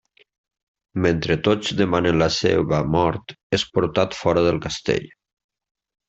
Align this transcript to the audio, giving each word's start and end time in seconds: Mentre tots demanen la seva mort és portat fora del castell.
Mentre 1.05 1.35
tots 1.47 1.73
demanen 1.83 2.17
la 2.23 2.29
seva 2.37 2.79
mort 2.97 3.35
és 3.59 3.65
portat 3.75 4.17
fora 4.25 4.45
del 4.47 4.57
castell. 4.69 5.07